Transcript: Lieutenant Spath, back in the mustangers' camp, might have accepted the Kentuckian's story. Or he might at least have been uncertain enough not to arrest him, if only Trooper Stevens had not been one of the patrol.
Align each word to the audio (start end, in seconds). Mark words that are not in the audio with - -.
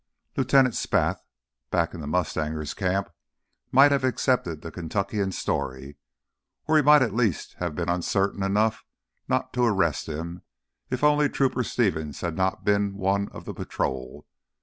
Lieutenant 0.35 0.73
Spath, 0.73 1.21
back 1.69 1.93
in 1.93 2.01
the 2.01 2.07
mustangers' 2.07 2.73
camp, 2.73 3.11
might 3.71 3.91
have 3.91 4.03
accepted 4.03 4.63
the 4.63 4.71
Kentuckian's 4.71 5.37
story. 5.37 5.97
Or 6.65 6.75
he 6.75 6.81
might 6.81 7.03
at 7.03 7.13
least 7.13 7.53
have 7.59 7.75
been 7.75 7.87
uncertain 7.87 8.41
enough 8.41 8.83
not 9.27 9.53
to 9.53 9.63
arrest 9.63 10.09
him, 10.09 10.41
if 10.89 11.03
only 11.03 11.29
Trooper 11.29 11.63
Stevens 11.63 12.21
had 12.21 12.35
not 12.35 12.65
been 12.65 12.95
one 12.95 13.29
of 13.29 13.45
the 13.45 13.53
patrol. 13.53 14.25